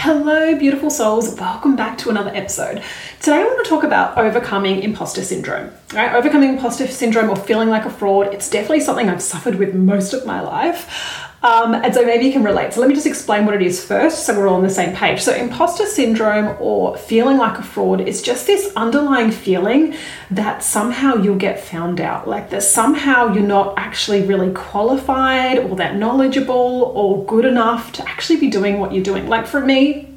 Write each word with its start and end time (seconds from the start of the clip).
Hello, 0.00 0.56
beautiful 0.56 0.90
souls. 0.90 1.34
Welcome 1.40 1.74
back 1.74 1.98
to 1.98 2.10
another 2.10 2.30
episode. 2.30 2.84
Today, 3.18 3.40
I 3.40 3.44
want 3.44 3.64
to 3.64 3.68
talk 3.68 3.82
about 3.82 4.16
overcoming 4.16 4.80
imposter 4.84 5.24
syndrome. 5.24 5.72
Right? 5.92 6.14
Overcoming 6.14 6.50
imposter 6.50 6.86
syndrome 6.86 7.28
or 7.28 7.34
feeling 7.34 7.68
like 7.68 7.84
a 7.84 7.90
fraud, 7.90 8.32
it's 8.32 8.48
definitely 8.48 8.78
something 8.78 9.08
I've 9.08 9.20
suffered 9.20 9.56
with 9.56 9.74
most 9.74 10.14
of 10.14 10.24
my 10.24 10.40
life. 10.40 11.27
Um, 11.40 11.72
and 11.74 11.94
so 11.94 12.04
maybe 12.04 12.24
you 12.24 12.32
can 12.32 12.42
relate. 12.42 12.72
So 12.72 12.80
let 12.80 12.88
me 12.88 12.94
just 12.96 13.06
explain 13.06 13.44
what 13.44 13.54
it 13.54 13.62
is 13.62 13.84
first 13.84 14.26
so 14.26 14.36
we're 14.36 14.48
all 14.48 14.56
on 14.56 14.62
the 14.62 14.70
same 14.70 14.94
page. 14.94 15.20
So, 15.20 15.32
imposter 15.32 15.86
syndrome 15.86 16.56
or 16.58 16.96
feeling 16.96 17.36
like 17.36 17.58
a 17.58 17.62
fraud 17.62 18.00
is 18.00 18.22
just 18.22 18.46
this 18.46 18.72
underlying 18.74 19.30
feeling 19.30 19.94
that 20.32 20.64
somehow 20.64 21.14
you'll 21.14 21.36
get 21.36 21.60
found 21.60 22.00
out, 22.00 22.26
like 22.26 22.50
that 22.50 22.64
somehow 22.64 23.32
you're 23.32 23.46
not 23.46 23.74
actually 23.76 24.22
really 24.22 24.52
qualified 24.52 25.58
or 25.58 25.76
that 25.76 25.94
knowledgeable 25.96 26.92
or 26.96 27.24
good 27.24 27.44
enough 27.44 27.92
to 27.92 28.08
actually 28.08 28.40
be 28.40 28.50
doing 28.50 28.80
what 28.80 28.92
you're 28.92 29.04
doing. 29.04 29.28
Like 29.28 29.46
for 29.46 29.60
me, 29.60 30.08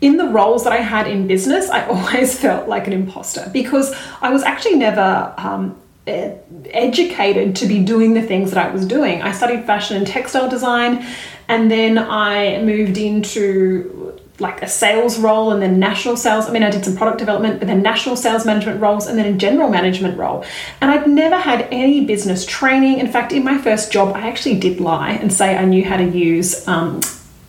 in 0.00 0.16
the 0.16 0.26
roles 0.26 0.64
that 0.64 0.72
I 0.72 0.78
had 0.78 1.06
in 1.06 1.28
business, 1.28 1.70
I 1.70 1.86
always 1.86 2.38
felt 2.38 2.68
like 2.68 2.88
an 2.88 2.92
imposter 2.92 3.48
because 3.52 3.94
I 4.20 4.30
was 4.30 4.42
actually 4.42 4.74
never 4.74 5.32
um, 5.38 5.80
educated 6.06 7.54
to 7.56 7.66
be 7.66 7.82
doing 7.82 8.14
the 8.14 8.22
things 8.22 8.50
that 8.50 8.66
I 8.66 8.72
was 8.72 8.86
doing. 8.86 9.22
I 9.22 9.32
studied 9.32 9.64
fashion 9.64 9.96
and 9.96 10.06
textile 10.06 10.48
design, 10.48 11.06
and 11.48 11.70
then 11.70 11.98
I 11.98 12.62
moved 12.62 12.98
into 12.98 14.18
like 14.38 14.62
a 14.62 14.68
sales 14.68 15.18
role 15.18 15.52
and 15.52 15.62
then 15.62 15.78
national 15.78 16.16
sales. 16.16 16.46
I 16.46 16.52
mean, 16.52 16.64
I 16.64 16.70
did 16.70 16.84
some 16.84 16.96
product 16.96 17.18
development, 17.18 17.60
but 17.60 17.68
then 17.68 17.82
national 17.82 18.16
sales 18.16 18.44
management 18.44 18.80
roles 18.80 19.06
and 19.06 19.16
then 19.16 19.32
a 19.32 19.36
general 19.38 19.68
management 19.68 20.18
role. 20.18 20.44
And 20.80 20.90
I'd 20.90 21.06
never 21.06 21.36
had 21.36 21.68
any 21.70 22.04
business 22.04 22.44
training. 22.44 22.98
In 22.98 23.12
fact, 23.12 23.32
in 23.32 23.44
my 23.44 23.58
first 23.58 23.92
job, 23.92 24.16
I 24.16 24.28
actually 24.28 24.58
did 24.58 24.80
lie 24.80 25.12
and 25.12 25.32
say 25.32 25.56
I 25.56 25.64
knew 25.64 25.84
how 25.84 25.96
to 25.96 26.04
use 26.04 26.66
um, 26.66 27.00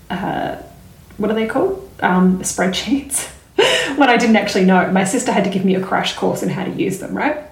uh, 0.10 0.58
what 1.18 1.32
are 1.32 1.36
they 1.36 1.48
called? 1.48 1.90
Um, 2.02 2.40
spreadsheets. 2.40 3.30
when 3.98 4.10
I 4.10 4.18
didn't 4.18 4.36
actually 4.36 4.66
know. 4.66 4.92
My 4.92 5.04
sister 5.04 5.32
had 5.32 5.44
to 5.44 5.50
give 5.50 5.66
me 5.66 5.76
a 5.76 5.82
crash 5.82 6.16
course 6.16 6.44
in 6.44 6.50
how 6.50 6.66
to 6.66 6.72
use 6.72 7.00
them, 7.00 7.16
right? 7.16 7.44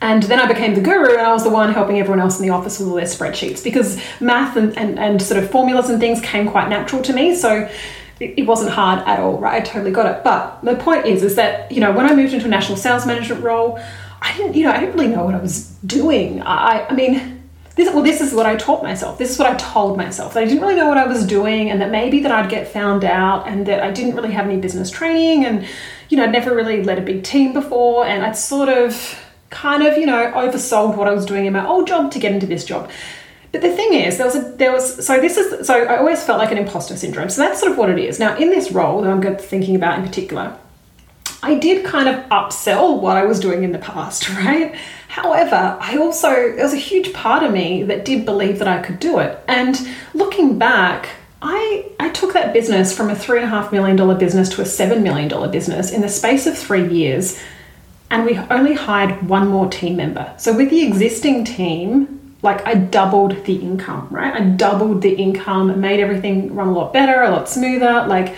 And 0.00 0.22
then 0.22 0.38
I 0.38 0.46
became 0.46 0.74
the 0.74 0.80
guru, 0.80 1.10
and 1.10 1.20
I 1.20 1.32
was 1.32 1.42
the 1.42 1.50
one 1.50 1.72
helping 1.72 1.98
everyone 1.98 2.20
else 2.20 2.38
in 2.38 2.46
the 2.46 2.52
office 2.52 2.78
with 2.78 2.88
all 2.88 2.94
their 2.94 3.04
spreadsheets 3.04 3.64
because 3.64 4.00
math 4.20 4.56
and, 4.56 4.76
and, 4.78 4.98
and 4.98 5.20
sort 5.20 5.42
of 5.42 5.50
formulas 5.50 5.90
and 5.90 5.98
things 5.98 6.20
came 6.20 6.48
quite 6.48 6.68
natural 6.68 7.02
to 7.02 7.12
me. 7.12 7.34
So 7.34 7.68
it, 8.20 8.46
wasn't 8.46 8.70
hard 8.70 9.00
at 9.06 9.20
all, 9.20 9.38
right? 9.38 9.60
I 9.60 9.64
totally 9.64 9.90
got 9.90 10.06
it. 10.06 10.24
But 10.24 10.60
the 10.62 10.76
point 10.76 11.06
is, 11.06 11.22
is 11.22 11.36
that, 11.36 11.70
you 11.70 11.80
know, 11.80 11.92
when 11.92 12.06
I 12.06 12.14
moved 12.14 12.32
into 12.32 12.46
a 12.46 12.48
national 12.48 12.76
sales 12.76 13.06
management 13.06 13.42
role, 13.42 13.78
I 14.20 14.36
didn't, 14.36 14.54
you 14.54 14.64
know, 14.64 14.72
I 14.72 14.80
didn't 14.80 14.94
really 14.94 15.08
know 15.08 15.24
what 15.24 15.34
I 15.34 15.38
was 15.38 15.68
doing. 15.86 16.42
I, 16.42 16.86
I 16.88 16.94
mean, 16.94 17.42
this, 17.76 17.92
well, 17.94 18.02
this 18.02 18.20
is 18.20 18.34
what 18.34 18.46
I 18.46 18.56
taught 18.56 18.82
myself. 18.82 19.18
This 19.18 19.30
is 19.30 19.38
what 19.38 19.48
I 19.48 19.54
told 19.56 19.96
myself 19.96 20.34
that 20.34 20.42
I 20.42 20.46
didn't 20.46 20.60
really 20.60 20.74
know 20.74 20.88
what 20.88 20.98
I 20.98 21.06
was 21.06 21.24
doing, 21.24 21.70
and 21.70 21.80
that 21.80 21.92
maybe 21.92 22.20
that 22.20 22.32
I'd 22.32 22.50
get 22.50 22.66
found 22.66 23.04
out, 23.04 23.46
and 23.46 23.66
that 23.66 23.80
I 23.84 23.92
didn't 23.92 24.16
really 24.16 24.32
have 24.32 24.46
any 24.46 24.56
business 24.56 24.90
training, 24.90 25.44
and 25.44 25.64
you 26.08 26.16
know, 26.16 26.24
I'd 26.24 26.32
never 26.32 26.54
really 26.56 26.82
led 26.82 26.98
a 26.98 27.02
big 27.02 27.22
team 27.22 27.52
before, 27.52 28.04
and 28.04 28.24
I'd 28.24 28.36
sort 28.36 28.68
of 28.68 29.24
kind 29.50 29.82
of, 29.82 29.96
you 29.96 30.06
know, 30.06 30.32
oversold 30.32 30.96
what 30.96 31.08
I 31.08 31.12
was 31.12 31.26
doing 31.26 31.46
in 31.46 31.52
my 31.52 31.66
old 31.66 31.86
job 31.86 32.10
to 32.12 32.18
get 32.18 32.32
into 32.32 32.46
this 32.46 32.64
job. 32.64 32.90
But 33.50 33.62
the 33.62 33.74
thing 33.74 33.94
is, 33.94 34.18
there 34.18 34.26
was 34.26 34.36
a, 34.36 34.40
there 34.40 34.72
was 34.72 35.06
so 35.06 35.20
this 35.20 35.38
is 35.38 35.66
so 35.66 35.84
I 35.84 35.96
always 35.98 36.22
felt 36.22 36.38
like 36.38 36.52
an 36.52 36.58
imposter 36.58 36.96
syndrome. 36.96 37.30
So 37.30 37.40
that's 37.40 37.58
sort 37.60 37.72
of 37.72 37.78
what 37.78 37.88
it 37.88 37.98
is. 37.98 38.18
Now 38.18 38.36
in 38.36 38.50
this 38.50 38.72
role 38.72 39.00
that 39.02 39.10
I'm 39.10 39.36
thinking 39.38 39.74
about 39.74 39.98
in 39.98 40.04
particular, 40.04 40.56
I 41.42 41.54
did 41.54 41.84
kind 41.84 42.08
of 42.08 42.24
upsell 42.26 43.00
what 43.00 43.16
I 43.16 43.24
was 43.24 43.40
doing 43.40 43.62
in 43.62 43.72
the 43.72 43.78
past, 43.78 44.28
right? 44.30 44.74
However, 45.08 45.78
I 45.80 45.96
also 45.96 46.28
there 46.28 46.64
was 46.64 46.74
a 46.74 46.78
huge 46.78 47.14
part 47.14 47.42
of 47.42 47.52
me 47.52 47.84
that 47.84 48.04
did 48.04 48.26
believe 48.26 48.58
that 48.58 48.68
I 48.68 48.82
could 48.82 49.00
do 49.00 49.18
it. 49.18 49.42
And 49.48 49.80
looking 50.12 50.58
back, 50.58 51.08
I 51.40 51.86
I 51.98 52.10
took 52.10 52.34
that 52.34 52.52
business 52.52 52.94
from 52.94 53.08
a 53.08 53.16
three 53.16 53.38
and 53.38 53.46
a 53.46 53.50
half 53.50 53.72
million 53.72 53.96
dollar 53.96 54.14
business 54.14 54.50
to 54.50 54.62
a 54.62 54.66
seven 54.66 55.02
million 55.02 55.28
dollar 55.28 55.48
business 55.48 55.90
in 55.90 56.02
the 56.02 56.08
space 56.10 56.46
of 56.46 56.58
three 56.58 56.86
years 56.86 57.40
and 58.10 58.24
we 58.24 58.38
only 58.50 58.74
hired 58.74 59.28
one 59.28 59.48
more 59.48 59.68
team 59.68 59.96
member. 59.96 60.32
So 60.38 60.56
with 60.56 60.70
the 60.70 60.82
existing 60.86 61.44
team, 61.44 62.36
like 62.42 62.66
I 62.66 62.74
doubled 62.74 63.44
the 63.44 63.56
income, 63.56 64.08
right? 64.10 64.32
I 64.32 64.40
doubled 64.40 65.02
the 65.02 65.14
income, 65.14 65.80
made 65.80 66.00
everything 66.00 66.54
run 66.54 66.68
a 66.68 66.72
lot 66.72 66.92
better, 66.92 67.22
a 67.22 67.30
lot 67.30 67.48
smoother, 67.48 68.06
like 68.06 68.34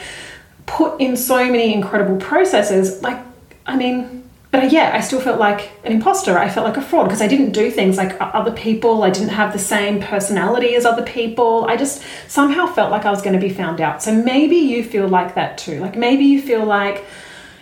put 0.67 1.01
in 1.01 1.17
so 1.17 1.37
many 1.45 1.73
incredible 1.75 2.17
processes. 2.17 3.03
Like, 3.03 3.21
I 3.67 3.77
mean, 3.77 4.29
but 4.51 4.73
yeah, 4.73 4.91
I 4.93 5.01
still 5.01 5.21
felt 5.21 5.39
like 5.39 5.71
an 5.85 5.93
imposter. 5.93 6.37
I 6.37 6.49
felt 6.49 6.67
like 6.67 6.77
a 6.77 6.83
fraud 6.83 7.07
because 7.07 7.23
I 7.23 7.29
didn't 7.29 7.53
do 7.53 7.71
things 7.71 7.97
like 7.97 8.17
other 8.21 8.51
people. 8.51 9.05
I 9.05 9.11
didn't 9.11 9.29
have 9.29 9.53
the 9.53 9.61
same 9.61 10.01
personality 10.01 10.75
as 10.75 10.85
other 10.85 11.05
people. 11.05 11.67
I 11.67 11.77
just 11.77 12.03
somehow 12.27 12.67
felt 12.67 12.91
like 12.91 13.05
I 13.05 13.11
was 13.11 13.23
going 13.23 13.39
to 13.39 13.47
be 13.47 13.55
found 13.55 13.81
out. 13.81 14.03
So 14.03 14.13
maybe 14.13 14.57
you 14.57 14.83
feel 14.83 15.07
like 15.07 15.37
that 15.37 15.57
too. 15.57 15.79
Like 15.79 15.95
maybe 15.95 16.25
you 16.25 16.43
feel 16.43 16.65
like, 16.65 17.05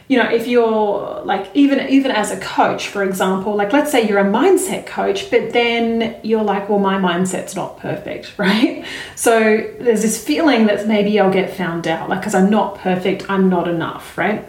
you 0.08 0.16
know 0.16 0.28
if 0.28 0.46
you're 0.46 1.22
like 1.24 1.50
even 1.54 1.86
even 1.88 2.10
as 2.10 2.30
a 2.30 2.41
coach 2.41 2.88
for 2.88 3.04
example 3.04 3.54
like 3.54 3.72
let's 3.72 3.92
say 3.92 4.08
you're 4.08 4.19
a 4.19 4.24
mindset 4.24 4.86
coach 4.86 5.30
but 5.30 5.52
then 5.52 6.19
you're 6.22 6.42
like 6.42 6.69
well 6.69 6.78
my 6.78 6.96
mindset's 6.98 7.54
not 7.54 7.78
perfect 7.78 8.32
right? 8.38 8.84
So 9.14 9.38
there's 9.78 10.02
this 10.02 10.22
feeling 10.22 10.66
that 10.66 10.88
maybe 10.88 11.20
i'll 11.20 11.32
get 11.32 11.54
found 11.54 11.86
out 11.86 12.08
like 12.08 12.20
because 12.20 12.34
i'm 12.34 12.50
not 12.50 12.76
perfect 12.76 13.28
i'm 13.30 13.48
not 13.48 13.68
enough 13.68 14.16
right? 14.18 14.44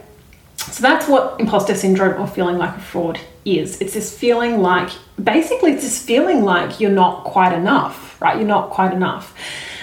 So 0.58 0.82
that's 0.82 1.08
what 1.08 1.40
imposter 1.40 1.76
syndrome 1.76 2.22
or 2.22 2.28
feeling 2.28 2.58
like 2.58 2.76
a 2.76 2.82
fraud 2.82 3.20
is. 3.46 3.82
It's 3.82 3.94
this 3.94 4.16
feeling 4.16 4.60
like 4.60 4.90
basically 5.22 5.72
it's 5.72 5.84
this 5.84 6.04
feeling 6.04 6.44
like 6.44 6.80
you're 6.80 6.92
not 6.92 7.24
quite 7.24 7.54
enough 7.54 8.22
right? 8.22 8.38
You're 8.38 8.48
not 8.48 8.70
quite 8.70 8.94
enough 8.94 9.36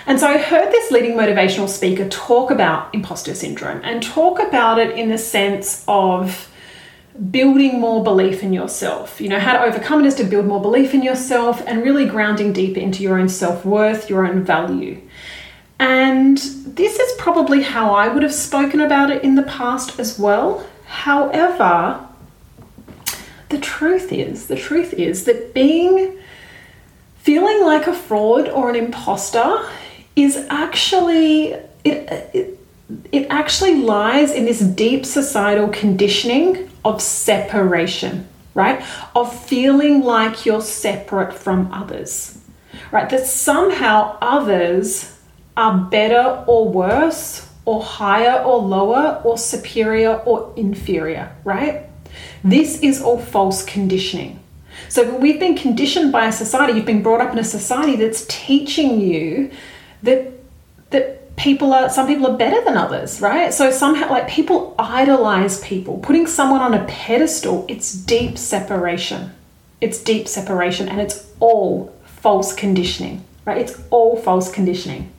and 0.07 0.21
so 0.21 0.29
I 0.29 0.39
heard 0.39 0.71
this 0.71 0.91
leading 0.91 1.17
motivational 1.17 1.69
speaker 1.69 2.09
talk 2.09 2.51
about 2.51 2.95
imposter 2.95 3.35
syndrome 3.35 3.81
and 3.83 4.03
talk 4.03 4.39
about 4.39 4.79
it 4.79 4.97
in 4.97 5.09
the 5.09 5.19
sense 5.19 5.85
of 5.89 6.49
building 7.31 7.81
more 7.81 8.05
belief 8.05 8.43
in 8.43 8.53
yourself. 8.53 9.21
You 9.21 9.29
know, 9.29 9.41
how 9.41 9.55
to 9.55 9.65
overcome 9.65 10.05
it 10.05 10.07
is 10.07 10.15
to 10.17 10.25
build 10.25 10.47
more 10.47 10.61
belief 10.61 10.95
in 10.95 11.03
yourself 11.03 11.63
and 11.67 11.83
really 11.83 12.07
grounding 12.07 12.53
deeper 12.53 12.79
into 12.79 13.03
your 13.03 13.19
own 13.19 13.29
self 13.29 13.65
worth, 13.65 14.09
your 14.09 14.27
own 14.27 14.45
value. 14.45 15.01
And 15.79 16.39
this 16.39 16.99
is 16.99 17.13
probably 17.19 17.63
how 17.63 17.93
I 17.93 18.09
would 18.09 18.23
have 18.23 18.33
spoken 18.33 18.81
about 18.81 19.11
it 19.11 19.23
in 19.23 19.35
the 19.35 19.43
past 19.43 19.99
as 19.99 20.19
well. 20.19 20.67
However, 20.87 22.07
the 23.49 23.59
truth 23.59 24.13
is, 24.13 24.47
the 24.47 24.57
truth 24.57 24.95
is 24.95 25.25
that 25.25 25.53
being 25.53 26.19
feeling 27.17 27.65
like 27.65 27.87
a 27.87 27.95
fraud 27.95 28.49
or 28.49 28.71
an 28.71 28.77
imposter 28.77 29.69
is 30.17 30.37
actually 30.51 31.53
it, 31.85 32.31
it 32.35 32.59
it 33.13 33.27
actually 33.31 33.77
lies 33.77 34.33
in 34.33 34.45
this 34.45 34.61
deep 34.61 35.05
societal 35.05 35.69
conditioning 35.69 36.69
of 36.85 37.03
separation. 37.03 38.27
right? 38.57 38.83
Of 39.15 39.29
feeling 39.47 40.03
like 40.03 40.47
you're 40.47 40.63
separate 40.63 41.35
from 41.35 41.71
others, 41.73 42.39
right? 42.91 43.09
That 43.11 43.27
somehow 43.27 44.17
others 44.21 45.13
are 45.57 45.79
better 45.79 46.43
or 46.47 46.69
worse, 46.69 47.47
or 47.67 47.83
higher 47.83 48.43
or 48.43 48.59
lower, 48.59 49.21
or 49.25 49.37
superior 49.37 50.15
or 50.25 50.53
inferior, 50.57 51.31
right? 51.45 51.83
This 52.43 52.81
is 52.81 53.03
all 53.03 53.19
false 53.19 53.65
conditioning. 53.65 54.41
So 54.89 55.17
we've 55.17 55.41
been 55.41 55.57
conditioned 55.57 56.13
by 56.13 56.27
a 56.27 56.33
society, 56.33 56.75
you've 56.75 56.87
been 56.87 57.03
brought 57.03 57.21
up 57.21 57.33
in 57.33 57.39
a 57.39 57.45
society 57.45 57.97
that's 57.97 58.25
teaching 58.29 59.01
you 59.01 59.51
that 60.03 60.33
that 60.91 61.37
people 61.37 61.73
are 61.73 61.89
some 61.89 62.07
people 62.07 62.27
are 62.27 62.37
better 62.37 62.63
than 62.65 62.77
others, 62.77 63.21
right? 63.21 63.53
So 63.53 63.71
somehow 63.71 64.11
like 64.11 64.29
people 64.29 64.75
idolize 64.79 65.61
people. 65.61 65.99
Putting 65.99 66.27
someone 66.27 66.61
on 66.61 66.75
a 66.75 66.85
pedestal, 66.87 67.65
it's 67.69 67.93
deep 67.93 68.39
separation. 68.39 69.33
It's 69.81 70.03
deep 70.03 70.27
separation 70.27 70.89
and 70.89 71.01
it's 71.01 71.27
all 71.41 71.95
false 72.05 72.55
conditioning, 72.55 73.25
right? 73.45 73.59
It's 73.59 73.81
all 73.91 74.17
false 74.17 74.51
conditioning. 74.51 75.13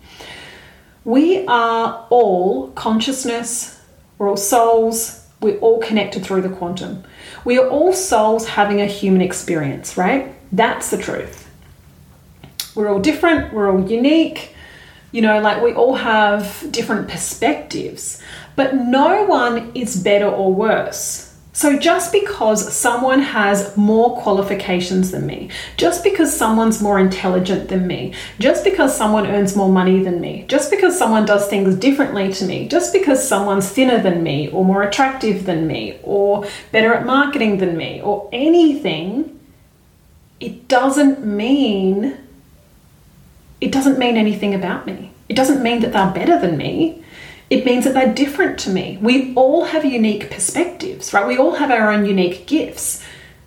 We 1.05 1.45
are 1.47 2.05
all 2.09 2.71
consciousness, 2.71 3.81
we're 4.17 4.27
all 4.27 4.35
souls, 4.35 5.25
we're 5.39 5.57
all 5.59 5.79
connected 5.79 6.25
through 6.25 6.41
the 6.41 6.49
quantum. 6.49 7.03
We 7.45 7.57
are 7.59 7.69
all 7.69 7.93
souls 7.93 8.45
having 8.45 8.81
a 8.81 8.85
human 8.85 9.21
experience, 9.21 9.95
right? 9.95 10.33
That's 10.51 10.89
the 10.89 10.97
truth. 10.97 11.49
We're 12.75 12.89
all 12.89 12.99
different, 12.99 13.53
we're 13.53 13.71
all 13.71 13.89
unique, 13.89 14.53
you 15.11 15.21
know, 15.21 15.39
like 15.39 15.61
we 15.61 15.73
all 15.73 15.95
have 15.95 16.65
different 16.71 17.07
perspectives, 17.07 18.21
but 18.55 18.75
no 18.75 19.23
one 19.23 19.71
is 19.73 20.01
better 20.01 20.27
or 20.27 20.53
worse. 20.53 21.27
So, 21.57 21.75
just 21.75 22.11
because 22.11 22.71
someone 22.71 23.19
has 23.19 23.75
more 23.75 24.21
qualifications 24.21 25.09
than 25.09 25.25
me, 25.25 25.49
just 25.75 26.03
because 26.03 26.31
someone's 26.31 26.83
more 26.83 26.99
intelligent 26.99 27.69
than 27.69 27.87
me, 27.87 28.13
just 28.37 28.63
because 28.63 28.95
someone 28.95 29.25
earns 29.25 29.55
more 29.55 29.67
money 29.67 30.03
than 30.03 30.21
me, 30.21 30.45
just 30.47 30.69
because 30.69 30.95
someone 30.95 31.25
does 31.25 31.47
things 31.47 31.75
differently 31.75 32.31
to 32.33 32.45
me, 32.45 32.67
just 32.67 32.93
because 32.93 33.27
someone's 33.27 33.67
thinner 33.69 33.99
than 33.99 34.21
me, 34.21 34.49
or 34.51 34.63
more 34.63 34.83
attractive 34.83 35.47
than 35.47 35.65
me, 35.65 35.97
or 36.03 36.45
better 36.71 36.93
at 36.93 37.07
marketing 37.07 37.57
than 37.57 37.75
me, 37.75 38.03
or 38.03 38.29
anything, 38.31 39.39
it 40.39 40.67
doesn't 40.67 41.25
mean 41.25 42.19
it 43.59 43.71
doesn't 43.71 43.99
mean 43.99 44.17
anything 44.17 44.53
about 44.53 44.85
me. 44.85 45.11
It 45.29 45.35
doesn't 45.35 45.63
mean 45.63 45.81
that 45.81 45.93
they're 45.93 46.11
better 46.11 46.39
than 46.39 46.57
me. 46.57 47.03
It 47.49 47.65
means 47.65 47.85
that 47.85 47.93
they're 47.93 48.13
different 48.13 48.59
to 48.59 48.69
me. 48.69 48.97
We 49.01 49.33
all 49.35 49.65
have 49.65 49.85
unique 49.85 50.29
perspectives, 50.29 51.13
right? 51.13 51.25
We 51.25 51.37
all 51.37 51.55
have 51.55 51.71
our 51.71 51.91
own 51.91 52.05
unique 52.05 52.45
gifts. 52.45 53.03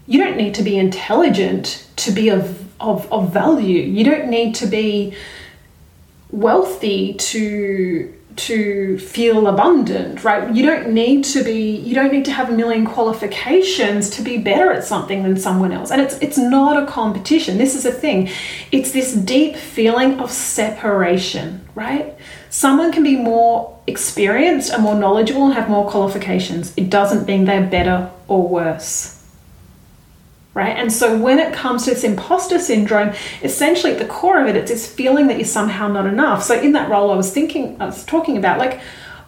You 0.06 0.18
don't 0.18 0.36
need 0.36 0.54
to 0.54 0.62
be 0.62 0.78
intelligent 0.78 1.86
to 1.96 2.10
be 2.10 2.30
of, 2.30 2.66
of, 2.80 3.10
of 3.12 3.32
value. 3.32 3.82
You 3.82 4.04
don't 4.04 4.28
need 4.28 4.54
to 4.56 4.66
be 4.66 5.14
wealthy 6.30 7.14
to 7.14 8.14
to 8.46 8.98
feel 8.98 9.46
abundant, 9.46 10.24
right? 10.24 10.54
You 10.54 10.64
don't 10.64 10.88
need 10.88 11.24
to 11.24 11.44
be 11.44 11.76
you 11.76 11.94
don't 11.94 12.12
need 12.12 12.24
to 12.24 12.32
have 12.32 12.48
a 12.48 12.52
million 12.52 12.86
qualifications 12.86 14.10
to 14.10 14.22
be 14.22 14.38
better 14.38 14.72
at 14.72 14.84
something 14.84 15.22
than 15.22 15.36
someone 15.36 15.72
else. 15.72 15.90
And 15.90 16.00
it's 16.00 16.16
it's 16.18 16.38
not 16.38 16.82
a 16.82 16.86
competition. 16.86 17.58
This 17.58 17.74
is 17.74 17.84
a 17.84 17.92
thing. 17.92 18.30
It's 18.72 18.92
this 18.92 19.14
deep 19.14 19.56
feeling 19.56 20.20
of 20.20 20.30
separation, 20.30 21.66
right? 21.74 22.16
Someone 22.48 22.92
can 22.92 23.02
be 23.02 23.16
more 23.16 23.78
experienced 23.86 24.72
and 24.72 24.82
more 24.82 24.94
knowledgeable 24.94 25.44
and 25.46 25.54
have 25.54 25.68
more 25.68 25.88
qualifications. 25.88 26.72
It 26.76 26.90
doesn't 26.90 27.26
mean 27.26 27.44
they're 27.44 27.66
better 27.66 28.10
or 28.26 28.48
worse 28.48 29.19
right? 30.54 30.76
And 30.76 30.92
so 30.92 31.16
when 31.16 31.38
it 31.38 31.52
comes 31.52 31.84
to 31.84 31.90
this 31.90 32.04
imposter 32.04 32.58
syndrome, 32.58 33.14
essentially 33.42 33.92
at 33.92 33.98
the 33.98 34.06
core 34.06 34.40
of 34.40 34.48
it, 34.48 34.56
it's 34.56 34.70
this 34.70 34.92
feeling 34.92 35.28
that 35.28 35.36
you're 35.36 35.44
somehow 35.44 35.88
not 35.88 36.06
enough. 36.06 36.42
So 36.42 36.60
in 36.60 36.72
that 36.72 36.90
role, 36.90 37.10
I 37.10 37.16
was 37.16 37.32
thinking, 37.32 37.80
I 37.80 37.86
was 37.86 38.04
talking 38.04 38.36
about, 38.36 38.58
like, 38.58 38.80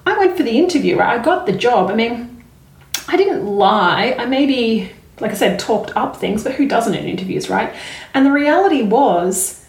I 0.04 0.18
went 0.18 0.36
for 0.36 0.42
the 0.42 0.58
interview, 0.58 0.98
right? 0.98 1.18
I 1.18 1.22
got 1.22 1.46
the 1.46 1.52
job. 1.52 1.90
I 1.90 1.94
mean, 1.94 2.44
I 3.06 3.16
didn't 3.16 3.46
lie. 3.46 4.16
I 4.18 4.26
maybe, 4.26 4.90
like 5.20 5.30
I 5.30 5.34
said, 5.34 5.60
talked 5.60 5.96
up 5.96 6.16
things, 6.16 6.42
but 6.42 6.54
who 6.54 6.66
doesn't 6.66 6.94
in 6.94 7.06
interviews, 7.06 7.48
right? 7.48 7.72
And 8.14 8.26
the 8.26 8.32
reality 8.32 8.82
was, 8.82 9.64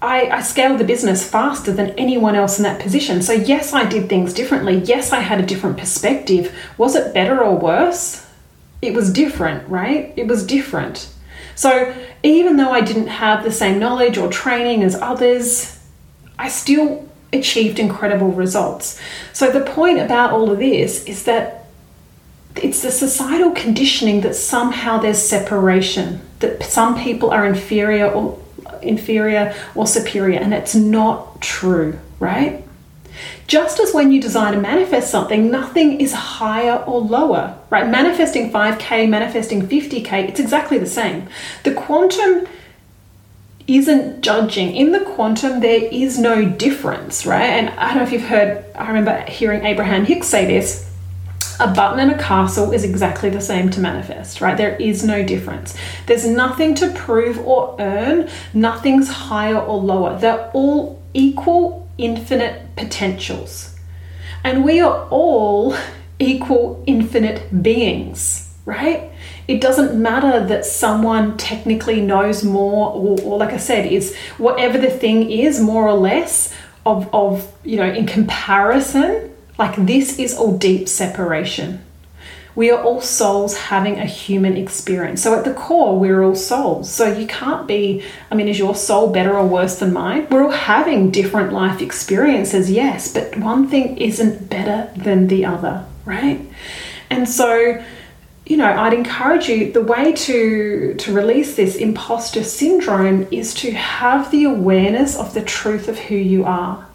I, 0.00 0.28
I, 0.30 0.42
scaled 0.42 0.80
the 0.80 0.84
business 0.84 1.28
faster 1.28 1.72
than 1.72 1.90
anyone 1.90 2.34
else 2.34 2.58
in 2.58 2.64
that 2.64 2.80
position. 2.80 3.22
So, 3.22 3.32
yes, 3.34 3.72
I 3.72 3.88
did 3.88 4.08
things 4.08 4.34
differently. 4.34 4.78
Yes, 4.78 5.12
I 5.12 5.20
had 5.20 5.38
a 5.38 5.46
different 5.46 5.78
perspective. 5.78 6.52
Was 6.76 6.96
it 6.96 7.14
better 7.14 7.40
or 7.40 7.56
worse? 7.56 8.26
It 8.82 8.92
was 8.92 9.12
different, 9.12 9.66
right? 9.68 10.12
It 10.16 10.26
was 10.26 10.44
different. 10.44 11.08
So 11.54 11.94
even 12.22 12.56
though 12.56 12.70
I 12.70 12.80
didn't 12.80 13.06
have 13.06 13.44
the 13.44 13.52
same 13.52 13.78
knowledge 13.78 14.18
or 14.18 14.28
training 14.28 14.82
as 14.82 14.96
others, 14.96 15.78
I 16.38 16.48
still 16.48 17.08
achieved 17.32 17.78
incredible 17.78 18.32
results. 18.32 19.00
So 19.32 19.50
the 19.50 19.60
point 19.60 19.98
about 19.98 20.32
all 20.32 20.50
of 20.50 20.58
this 20.58 21.04
is 21.04 21.22
that 21.24 21.66
it's 22.56 22.82
the 22.82 22.90
societal 22.90 23.52
conditioning 23.52 24.20
that 24.22 24.34
somehow 24.34 24.98
there's 24.98 25.22
separation, 25.22 26.20
that 26.40 26.62
some 26.62 27.00
people 27.00 27.30
are 27.30 27.46
inferior 27.46 28.10
or 28.10 28.38
inferior 28.82 29.54
or 29.74 29.86
superior, 29.86 30.40
and 30.40 30.52
it's 30.52 30.74
not 30.74 31.40
true, 31.40 31.98
right? 32.18 32.64
Just 33.46 33.80
as 33.80 33.92
when 33.92 34.10
you 34.12 34.20
design 34.20 34.54
and 34.54 34.62
manifest 34.62 35.10
something, 35.10 35.50
nothing 35.50 36.00
is 36.00 36.12
higher 36.12 36.76
or 36.84 37.00
lower, 37.00 37.58
right? 37.70 37.88
Manifesting 37.88 38.50
5K, 38.50 39.08
manifesting 39.08 39.66
50K, 39.66 40.28
it's 40.28 40.40
exactly 40.40 40.78
the 40.78 40.86
same. 40.86 41.28
The 41.64 41.74
quantum 41.74 42.46
isn't 43.66 44.22
judging. 44.22 44.74
In 44.74 44.92
the 44.92 45.00
quantum, 45.00 45.60
there 45.60 45.84
is 45.84 46.18
no 46.18 46.44
difference, 46.44 47.24
right? 47.26 47.50
And 47.50 47.70
I 47.70 47.88
don't 47.88 47.98
know 47.98 48.02
if 48.02 48.12
you've 48.12 48.22
heard, 48.22 48.64
I 48.74 48.88
remember 48.88 49.20
hearing 49.30 49.64
Abraham 49.64 50.04
Hicks 50.04 50.26
say 50.26 50.46
this 50.46 50.88
a 51.60 51.68
button 51.68 52.00
and 52.00 52.10
a 52.10 52.18
castle 52.18 52.72
is 52.72 52.82
exactly 52.82 53.30
the 53.30 53.40
same 53.40 53.70
to 53.70 53.80
manifest, 53.80 54.40
right? 54.40 54.56
There 54.56 54.74
is 54.76 55.04
no 55.04 55.22
difference. 55.22 55.76
There's 56.06 56.26
nothing 56.26 56.74
to 56.76 56.90
prove 56.90 57.38
or 57.46 57.76
earn, 57.78 58.28
nothing's 58.52 59.08
higher 59.08 59.58
or 59.58 59.78
lower. 59.78 60.18
They're 60.18 60.50
all 60.52 61.00
equal 61.14 61.81
infinite 62.02 62.74
potentials. 62.76 63.76
And 64.44 64.64
we 64.64 64.80
are 64.80 65.08
all 65.08 65.76
equal 66.18 66.82
infinite 66.86 67.62
beings, 67.62 68.52
right? 68.64 69.10
It 69.48 69.60
doesn't 69.60 70.00
matter 70.00 70.46
that 70.46 70.64
someone 70.64 71.36
technically 71.36 72.00
knows 72.00 72.44
more, 72.44 72.92
or, 72.92 73.20
or, 73.22 73.38
like 73.38 73.52
I 73.52 73.56
said, 73.56 73.90
is 73.90 74.16
whatever 74.38 74.78
the 74.78 74.90
thing 74.90 75.30
is, 75.30 75.60
more 75.60 75.86
or 75.86 75.94
less 75.94 76.54
of, 76.86 77.12
of, 77.12 77.52
you 77.64 77.76
know, 77.76 77.90
in 77.90 78.06
comparison, 78.06 79.30
like 79.58 79.74
this 79.76 80.18
is 80.18 80.36
all 80.36 80.56
deep 80.56 80.88
separation. 80.88 81.84
We 82.54 82.70
are 82.70 82.82
all 82.82 83.00
souls 83.00 83.56
having 83.56 83.98
a 83.98 84.04
human 84.04 84.56
experience. 84.56 85.22
So 85.22 85.34
at 85.38 85.44
the 85.44 85.54
core, 85.54 85.98
we're 85.98 86.22
all 86.22 86.34
souls. 86.34 86.92
So 86.92 87.12
you 87.12 87.26
can't 87.26 87.66
be, 87.66 88.02
I 88.30 88.34
mean, 88.34 88.48
is 88.48 88.58
your 88.58 88.74
soul 88.74 89.10
better 89.10 89.36
or 89.36 89.46
worse 89.46 89.78
than 89.78 89.92
mine? 89.92 90.26
We're 90.30 90.44
all 90.44 90.50
having 90.50 91.10
different 91.10 91.52
life 91.52 91.80
experiences, 91.80 92.70
yes, 92.70 93.12
but 93.12 93.36
one 93.38 93.68
thing 93.68 93.96
isn't 93.96 94.50
better 94.50 94.90
than 94.96 95.28
the 95.28 95.46
other, 95.46 95.86
right? 96.04 96.40
And 97.08 97.28
so, 97.28 97.82
you 98.46 98.56
know, 98.56 98.70
I'd 98.70 98.94
encourage 98.94 99.48
you 99.48 99.72
the 99.72 99.82
way 99.82 100.12
to 100.12 100.94
to 100.94 101.12
release 101.12 101.56
this 101.56 101.76
imposter 101.76 102.42
syndrome 102.42 103.28
is 103.30 103.54
to 103.54 103.70
have 103.72 104.30
the 104.30 104.44
awareness 104.44 105.16
of 105.16 105.32
the 105.32 105.42
truth 105.42 105.88
of 105.88 105.98
who 105.98 106.16
you 106.16 106.44
are. 106.44 106.86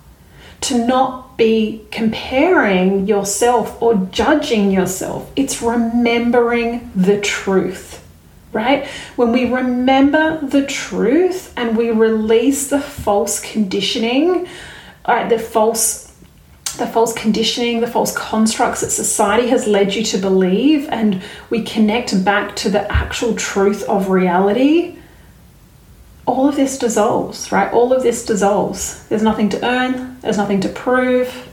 To 0.61 0.85
not 0.85 1.37
be 1.37 1.85
comparing 1.91 3.07
yourself 3.07 3.81
or 3.81 3.95
judging 4.11 4.71
yourself. 4.71 5.31
It's 5.35 5.61
remembering 5.61 6.91
the 6.95 7.21
truth, 7.21 8.03
right? 8.51 8.87
When 9.15 9.31
we 9.31 9.45
remember 9.45 10.39
the 10.41 10.65
truth 10.65 11.53
and 11.55 11.77
we 11.77 11.91
release 11.91 12.69
the 12.69 12.81
false 12.81 13.39
conditioning, 13.39 14.47
right, 15.07 15.29
the 15.29 15.39
false 15.39 16.07
the 16.77 16.87
false 16.87 17.13
conditioning, 17.13 17.81
the 17.81 17.87
false 17.87 18.15
constructs 18.15 18.81
that 18.81 18.91
society 18.91 19.47
has 19.47 19.67
led 19.67 19.95
you 19.95 20.03
to 20.03 20.17
believe, 20.17 20.87
and 20.89 21.23
we 21.49 21.63
connect 21.63 22.23
back 22.23 22.55
to 22.55 22.69
the 22.69 22.91
actual 22.91 23.33
truth 23.35 23.83
of 23.89 24.09
reality, 24.09 24.95
all 26.27 26.47
of 26.47 26.55
this 26.55 26.77
dissolves, 26.77 27.51
right? 27.51 27.71
All 27.73 27.93
of 27.93 28.03
this 28.03 28.25
dissolves. 28.25 29.07
There's 29.07 29.23
nothing 29.23 29.49
to 29.49 29.65
earn, 29.65 30.16
there's 30.27 30.37
nothing 30.37 30.59
to 30.59 30.67
prove. 30.67 31.47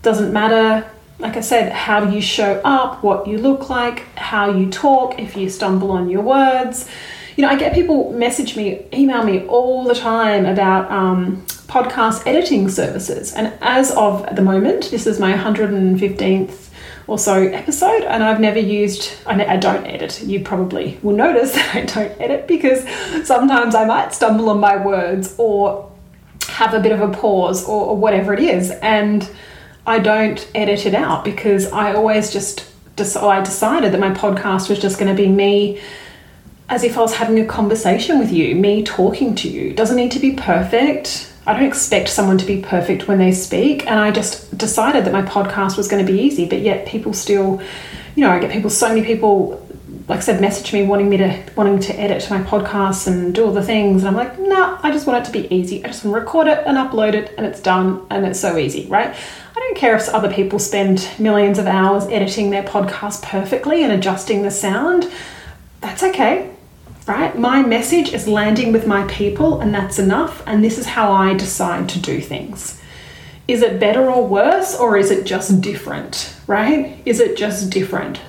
Doesn't 0.00 0.32
matter, 0.32 0.90
like 1.18 1.36
I 1.36 1.42
said, 1.42 1.70
how 1.70 2.08
you 2.08 2.22
show 2.22 2.58
up, 2.64 3.02
what 3.02 3.26
you 3.26 3.36
look 3.36 3.68
like, 3.68 4.06
how 4.16 4.50
you 4.50 4.70
talk, 4.70 5.18
if 5.18 5.36
you 5.36 5.50
stumble 5.50 5.90
on 5.90 6.08
your 6.08 6.22
words. 6.22 6.88
You 7.36 7.42
know, 7.42 7.50
I 7.50 7.56
get 7.56 7.74
people 7.74 8.10
message 8.14 8.56
me, 8.56 8.86
email 8.94 9.22
me 9.24 9.44
all 9.46 9.84
the 9.84 9.94
time 9.94 10.46
about 10.46 10.90
um, 10.90 11.42
podcast 11.66 12.26
editing 12.26 12.70
services. 12.70 13.34
And 13.34 13.52
as 13.60 13.90
of 13.90 14.34
the 14.34 14.40
moment, 14.40 14.90
this 14.90 15.06
is 15.06 15.20
my 15.20 15.34
115th 15.34 16.70
or 17.06 17.18
so 17.18 17.34
episode, 17.34 18.04
and 18.04 18.24
I've 18.24 18.40
never 18.40 18.58
used, 18.58 19.12
I, 19.26 19.58
don't 19.58 19.86
edit. 19.86 20.22
You 20.22 20.40
probably 20.40 20.98
will 21.02 21.14
notice 21.14 21.52
that 21.56 21.76
I 21.76 21.82
don't 21.82 22.18
edit 22.18 22.48
because 22.48 22.88
sometimes 23.26 23.74
I 23.74 23.84
might 23.84 24.14
stumble 24.14 24.48
on 24.48 24.60
my 24.60 24.82
words 24.82 25.34
or 25.36 25.92
have 26.58 26.74
a 26.74 26.80
bit 26.80 26.90
of 26.90 27.00
a 27.00 27.08
pause 27.16 27.64
or, 27.64 27.86
or 27.86 27.96
whatever 27.96 28.34
it 28.34 28.40
is. 28.40 28.72
And 28.82 29.28
I 29.86 30.00
don't 30.00 30.44
edit 30.56 30.86
it 30.86 30.94
out 30.94 31.24
because 31.24 31.70
I 31.72 31.94
always 31.94 32.32
just, 32.32 32.68
I 32.98 33.40
decided 33.40 33.92
that 33.92 34.00
my 34.00 34.10
podcast 34.10 34.68
was 34.68 34.80
just 34.80 34.98
going 34.98 35.14
to 35.14 35.22
be 35.22 35.28
me 35.28 35.80
as 36.68 36.82
if 36.82 36.98
I 36.98 37.00
was 37.00 37.14
having 37.14 37.38
a 37.38 37.46
conversation 37.46 38.18
with 38.18 38.32
you, 38.32 38.56
me 38.56 38.82
talking 38.82 39.36
to 39.36 39.48
you. 39.48 39.70
It 39.70 39.76
doesn't 39.76 39.94
need 39.94 40.10
to 40.12 40.18
be 40.18 40.32
perfect. 40.32 41.32
I 41.46 41.54
don't 41.54 41.62
expect 41.62 42.08
someone 42.08 42.38
to 42.38 42.44
be 42.44 42.60
perfect 42.60 43.06
when 43.06 43.18
they 43.18 43.30
speak. 43.30 43.86
And 43.86 44.00
I 44.00 44.10
just 44.10 44.58
decided 44.58 45.04
that 45.04 45.12
my 45.12 45.22
podcast 45.22 45.76
was 45.76 45.86
going 45.86 46.04
to 46.04 46.12
be 46.12 46.18
easy, 46.20 46.44
but 46.48 46.60
yet 46.60 46.88
people 46.88 47.14
still, 47.14 47.62
you 48.16 48.24
know, 48.24 48.30
I 48.30 48.40
get 48.40 48.50
people, 48.50 48.68
so 48.68 48.88
many 48.88 49.04
people, 49.04 49.64
like 50.08 50.18
I 50.18 50.20
said, 50.20 50.40
message 50.40 50.72
me 50.72 50.84
wanting 50.84 51.08
me 51.08 51.16
to, 51.18 51.42
wanting 51.56 51.78
to 51.80 51.98
edit 51.98 52.28
my 52.30 52.42
podcast 52.42 53.06
and 53.06 53.34
do 53.34 53.46
all 53.46 53.52
the 53.52 53.62
things. 53.62 54.02
And 54.02 54.08
I'm 54.08 54.14
like, 54.14 54.38
nah, 54.38 54.78
I 54.82 54.90
just 54.90 55.06
want 55.06 55.22
it 55.22 55.32
to 55.32 55.32
be 55.32 55.54
easy. 55.54 55.84
I 55.84 55.88
just 55.88 56.04
want 56.04 56.14
to 56.14 56.20
record 56.20 56.46
it 56.46 56.62
and 56.66 56.76
upload 56.76 57.14
it 57.14 57.34
and 57.36 57.46
it's 57.46 57.60
done 57.60 58.06
and 58.10 58.26
it's 58.26 58.40
so 58.40 58.56
easy, 58.56 58.86
right? 58.86 59.14
I 59.14 59.60
don't 59.60 59.76
care 59.76 59.96
if 59.96 60.08
other 60.10 60.32
people 60.32 60.58
spend 60.58 61.08
millions 61.18 61.58
of 61.58 61.66
hours 61.66 62.06
editing 62.06 62.50
their 62.50 62.62
podcast 62.62 63.22
perfectly 63.22 63.82
and 63.82 63.92
adjusting 63.92 64.42
the 64.42 64.50
sound. 64.50 65.10
That's 65.80 66.02
okay 66.02 66.50
right? 67.08 67.38
My 67.38 67.62
message 67.62 68.12
is 68.12 68.28
landing 68.28 68.70
with 68.70 68.86
my 68.86 69.06
people, 69.06 69.60
and 69.60 69.74
that's 69.74 69.98
enough. 69.98 70.42
And 70.46 70.62
this 70.62 70.76
is 70.76 70.84
how 70.84 71.10
I 71.10 71.32
decide 71.32 71.88
to 71.88 71.98
do 71.98 72.20
things. 72.20 72.80
Is 73.48 73.62
it 73.62 73.80
better 73.80 74.10
or 74.10 74.26
worse, 74.26 74.76
or 74.76 74.98
is 74.98 75.10
it 75.10 75.24
just 75.24 75.62
different, 75.62 76.36
right? 76.46 77.00
Is 77.06 77.18
it 77.18 77.38
just 77.38 77.70
different? 77.70 78.20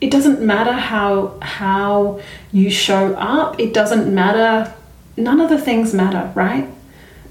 It 0.00 0.10
doesn't 0.10 0.40
matter 0.40 0.72
how 0.72 1.38
how 1.40 2.20
you 2.52 2.70
show 2.70 3.14
up. 3.14 3.58
It 3.58 3.72
doesn't 3.72 4.12
matter. 4.14 4.74
None 5.16 5.40
of 5.40 5.48
the 5.48 5.58
things 5.58 5.94
matter, 5.94 6.32
right? 6.34 6.68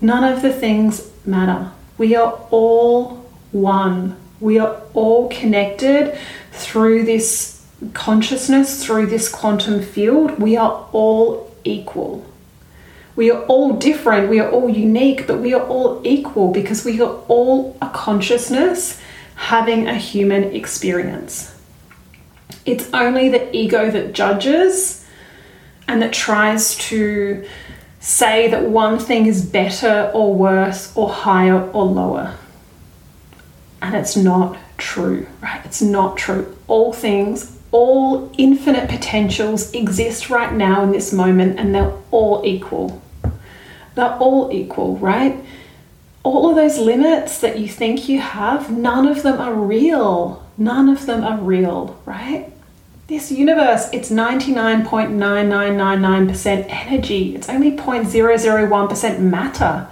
None 0.01 0.23
of 0.23 0.41
the 0.41 0.51
things 0.51 1.09
matter. 1.25 1.71
We 1.97 2.15
are 2.15 2.39
all 2.49 3.25
one. 3.51 4.17
We 4.39 4.59
are 4.59 4.81
all 4.93 5.29
connected 5.29 6.17
through 6.51 7.05
this 7.05 7.55
consciousness 7.93 8.83
through 8.83 9.07
this 9.07 9.29
quantum 9.29 9.81
field, 9.81 10.39
we 10.39 10.57
are 10.57 10.87
all 10.91 11.51
equal. 11.63 12.25
We 13.15 13.31
are 13.31 13.43
all 13.43 13.73
different, 13.73 14.29
we 14.29 14.39
are 14.39 14.49
all 14.49 14.69
unique, 14.69 15.27
but 15.27 15.39
we 15.39 15.53
are 15.53 15.65
all 15.65 16.01
equal 16.03 16.51
because 16.51 16.83
we 16.83 16.99
are 17.01 17.15
all 17.27 17.77
a 17.81 17.89
consciousness 17.89 18.99
having 19.35 19.87
a 19.87 19.95
human 19.95 20.55
experience. 20.55 21.54
It's 22.65 22.89
only 22.93 23.29
the 23.29 23.55
ego 23.55 23.91
that 23.91 24.13
judges 24.13 25.05
and 25.87 26.01
that 26.01 26.13
tries 26.13 26.75
to 26.89 27.47
say 27.99 28.47
that 28.49 28.63
one 28.63 28.99
thing 28.99 29.25
is 29.27 29.45
better 29.45 30.11
or 30.13 30.33
worse 30.33 30.95
or 30.95 31.09
higher 31.09 31.61
or 31.71 31.85
lower. 31.85 32.35
And 33.81 33.95
it's 33.95 34.15
not 34.15 34.57
true, 34.77 35.27
right? 35.41 35.61
It's 35.65 35.81
not 35.81 36.17
true. 36.17 36.55
All 36.67 36.91
things 36.91 37.55
all 37.75 38.31
infinite 38.37 38.89
potentials 38.89 39.73
exist 39.73 40.29
right 40.29 40.53
now 40.53 40.81
in 40.83 40.93
this 40.93 41.11
moment 41.11 41.59
and 41.59 41.75
they're 41.75 41.91
all 42.09 42.41
equal. 42.45 43.01
They're 43.95 44.15
all 44.15 44.49
equal, 44.53 44.95
right? 44.95 45.43
All 46.23 46.49
of 46.49 46.55
those 46.55 46.77
limits 46.77 47.39
that 47.41 47.59
you 47.59 47.67
think 47.67 48.07
you 48.07 48.21
have, 48.21 48.71
none 48.71 49.05
of 49.05 49.23
them 49.23 49.41
are 49.41 49.53
real. 49.53 50.41
None 50.57 50.87
of 50.87 51.05
them 51.05 51.25
are 51.25 51.37
real, 51.37 52.01
right? 52.05 52.49
This 53.07 53.31
universe, 53.31 53.87
it's 53.93 54.09
99.9999% 54.09 56.65
energy. 56.69 57.35
It's 57.35 57.49
only 57.49 57.77
0.001% 57.77 59.19
matter. 59.19 59.87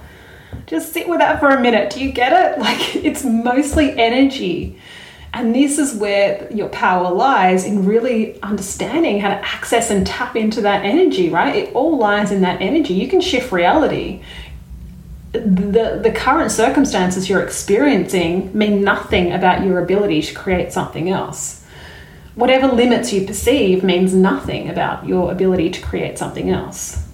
Just 0.66 0.92
sit 0.92 1.08
with 1.08 1.20
that 1.20 1.38
for 1.38 1.50
a 1.50 1.60
minute. 1.60 1.90
Do 1.90 2.02
you 2.02 2.10
get 2.10 2.32
it? 2.32 2.58
Like, 2.64 2.96
it's 2.96 3.22
mostly 3.22 3.96
energy. 3.96 4.80
And 5.32 5.54
this 5.54 5.78
is 5.78 5.94
where 5.94 6.52
your 6.52 6.68
power 6.70 7.12
lies 7.12 7.64
in 7.64 7.86
really 7.86 8.42
understanding 8.42 9.20
how 9.20 9.28
to 9.28 9.46
access 9.46 9.90
and 9.90 10.04
tap 10.04 10.34
into 10.34 10.60
that 10.62 10.84
energy, 10.84 11.30
right? 11.30 11.54
It 11.54 11.72
all 11.72 11.96
lies 11.96 12.32
in 12.32 12.40
that 12.40 12.60
energy. 12.60 12.94
You 12.94 13.06
can 13.06 13.20
shift 13.20 13.52
reality. 13.52 14.24
The, 15.30 16.00
the 16.02 16.10
current 16.12 16.50
circumstances 16.50 17.28
you're 17.28 17.42
experiencing 17.42 18.50
mean 18.58 18.82
nothing 18.82 19.32
about 19.32 19.64
your 19.64 19.80
ability 19.80 20.20
to 20.22 20.34
create 20.34 20.72
something 20.72 21.10
else. 21.10 21.63
Whatever 22.34 22.66
limits 22.68 23.12
you 23.12 23.26
perceive 23.26 23.84
means 23.84 24.12
nothing 24.12 24.68
about 24.68 25.06
your 25.06 25.30
ability 25.30 25.70
to 25.70 25.80
create 25.80 26.18
something 26.18 26.50
else. 26.50 27.06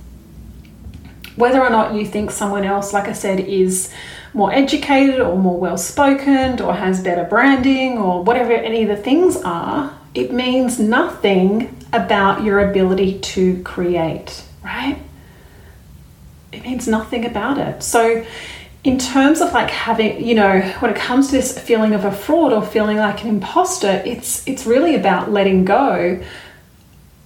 Whether 1.37 1.61
or 1.61 1.71
not 1.71 1.95
you 1.95 2.07
think 2.07 2.31
someone 2.31 2.65
else, 2.65 2.93
like 2.93 3.09
I 3.09 3.13
said, 3.13 3.41
is 3.41 3.93
more 4.33 4.53
educated 4.53 5.21
or 5.21 5.37
more 5.37 5.59
well 5.59 5.77
spoken 5.77 6.61
or 6.61 6.75
has 6.75 7.03
better 7.03 7.25
branding 7.25 7.99
or 7.99 8.23
whatever 8.23 8.53
any 8.53 8.83
of 8.83 8.89
the 8.89 8.97
things 8.97 9.37
are, 9.43 9.99
it 10.15 10.33
means 10.33 10.79
nothing 10.79 11.77
about 11.93 12.43
your 12.43 12.71
ability 12.71 13.19
to 13.21 13.63
create, 13.63 14.45
right? 14.65 14.99
It 16.53 16.63
means 16.63 16.89
nothing 16.89 17.25
about 17.25 17.59
it. 17.59 17.83
So, 17.83 18.25
in 18.83 18.99
terms 18.99 19.41
of 19.41 19.53
like 19.53 19.71
having, 19.71 20.25
you 20.25 20.35
know, 20.35 20.61
when 20.81 20.91
it 20.91 20.97
comes 20.97 21.27
to 21.27 21.33
this 21.33 21.59
feeling 21.59 21.95
of 21.95 22.05
a 22.05 22.13
fraud 22.13 22.53
or 22.53 22.65
feeling 22.65 22.97
like 22.97 23.23
an 23.23 23.29
imposter, 23.29 24.03
it's 24.07 24.47
it's 24.49 24.67
really 24.67 24.95
about 24.95 25.31
letting 25.31 25.65
go 25.65 26.23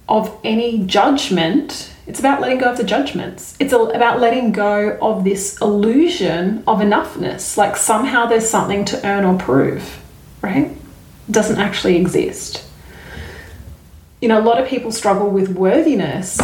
of 0.07 0.37
any 0.43 0.85
judgment 0.85 1.95
it's 2.07 2.19
about 2.19 2.39
letting 2.39 2.59
go 2.59 2.69
of 2.69 2.77
the 2.77 2.83
judgments. 2.83 3.55
It's 3.59 3.73
about 3.73 4.19
letting 4.19 4.51
go 4.51 4.97
of 5.01 5.23
this 5.23 5.59
illusion 5.59 6.63
of 6.67 6.79
enoughness, 6.79 7.57
like 7.57 7.75
somehow 7.75 8.27
there's 8.27 8.47
something 8.47 8.85
to 8.85 9.05
earn 9.05 9.25
or 9.25 9.37
prove, 9.37 9.99
right? 10.41 10.67
It 10.67 11.31
doesn't 11.31 11.57
actually 11.57 11.95
exist. 11.95 12.63
You 14.21 14.27
know, 14.27 14.39
a 14.39 14.43
lot 14.43 14.61
of 14.61 14.67
people 14.67 14.91
struggle 14.91 15.31
with 15.31 15.49
worthiness, 15.49 16.39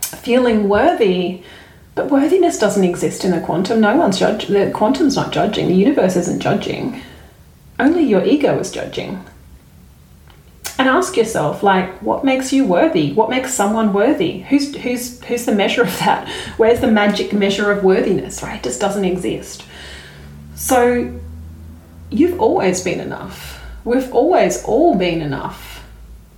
feeling 0.00 0.68
worthy, 0.68 1.42
but 1.94 2.10
worthiness 2.10 2.58
doesn't 2.58 2.84
exist 2.84 3.24
in 3.24 3.30
the 3.32 3.40
quantum. 3.40 3.80
No 3.80 3.96
one's 3.96 4.18
judge. 4.18 4.46
The 4.46 4.70
quantum's 4.72 5.16
not 5.16 5.32
judging. 5.32 5.68
The 5.68 5.74
universe 5.74 6.16
isn't 6.16 6.40
judging. 6.40 7.02
Only 7.78 8.02
your 8.02 8.24
ego 8.24 8.58
is 8.58 8.70
judging 8.70 9.24
and 10.80 10.88
ask 10.88 11.14
yourself 11.14 11.62
like 11.62 11.90
what 12.00 12.24
makes 12.24 12.54
you 12.54 12.64
worthy 12.64 13.12
what 13.12 13.28
makes 13.28 13.52
someone 13.52 13.92
worthy 13.92 14.40
who's 14.40 14.74
who's 14.76 15.22
who's 15.24 15.44
the 15.44 15.54
measure 15.54 15.82
of 15.82 15.98
that 15.98 16.26
where's 16.56 16.80
the 16.80 16.90
magic 16.90 17.34
measure 17.34 17.70
of 17.70 17.84
worthiness 17.84 18.42
right 18.42 18.56
it 18.56 18.62
just 18.62 18.80
doesn't 18.80 19.04
exist 19.04 19.62
so 20.54 21.12
you've 22.10 22.40
always 22.40 22.82
been 22.82 22.98
enough 22.98 23.62
we've 23.84 24.10
always 24.14 24.64
all 24.64 24.94
been 24.94 25.20
enough 25.20 25.69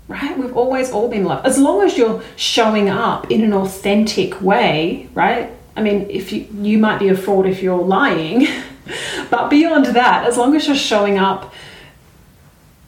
right 0.09 0.39
we've 0.39 0.57
always 0.57 0.91
all 0.91 1.09
been 1.09 1.25
loved 1.25 1.47
as 1.47 1.59
long 1.59 1.83
as 1.83 1.97
you're 1.97 2.23
showing 2.37 2.89
up 2.89 3.31
in 3.31 3.43
an 3.43 3.53
authentic 3.53 4.41
way 4.43 5.09
right 5.15 5.51
i 5.77 5.83
mean 5.83 6.09
if 6.11 6.33
you 6.33 6.47
you 6.61 6.79
might 6.79 6.99
be 6.99 7.09
a 7.09 7.17
fraud 7.17 7.47
if 7.47 7.63
you're 7.63 7.83
lying 7.83 8.47
but 9.31 9.49
beyond 9.49 9.87
that 9.87 10.27
as 10.27 10.37
long 10.37 10.55
as 10.55 10.67
you're 10.67 10.77
showing 10.77 11.19
up 11.19 11.53